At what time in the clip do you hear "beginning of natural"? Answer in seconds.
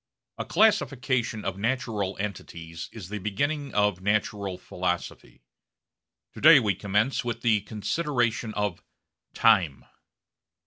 3.19-4.57